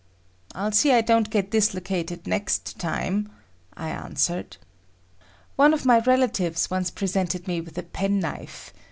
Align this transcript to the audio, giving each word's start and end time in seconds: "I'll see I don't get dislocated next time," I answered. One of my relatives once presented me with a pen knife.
"I'll 0.55 0.71
see 0.71 0.91
I 0.93 1.01
don't 1.01 1.29
get 1.29 1.51
dislocated 1.51 2.25
next 2.25 2.79
time," 2.79 3.29
I 3.77 3.89
answered. 3.89 4.57
One 5.57 5.75
of 5.75 5.85
my 5.85 5.99
relatives 5.99 6.71
once 6.71 6.89
presented 6.89 7.47
me 7.47 7.61
with 7.61 7.77
a 7.77 7.83
pen 7.83 8.17
knife. 8.19 8.73